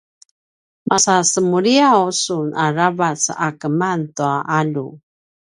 masa 0.89 1.15
semuliyaw 1.31 2.01
sun 2.23 2.47
aravac 2.65 3.21
a 3.45 3.47
keman 3.59 3.99
tua 4.15 4.33
alju? 4.59 4.87